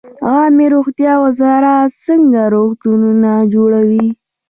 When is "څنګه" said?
2.05-2.41